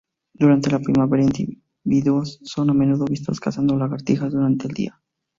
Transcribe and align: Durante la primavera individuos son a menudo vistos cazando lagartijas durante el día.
Durante 0.33 0.71
la 0.71 0.79
primavera 0.79 1.21
individuos 1.23 2.39
son 2.41 2.71
a 2.71 2.73
menudo 2.73 3.05
vistos 3.05 3.39
cazando 3.39 3.77
lagartijas 3.77 4.33
durante 4.33 4.65
el 4.67 4.73
día. 4.73 4.99